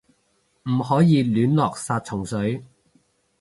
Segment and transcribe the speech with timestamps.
[0.63, 2.63] 唔可以亂落殺蟲水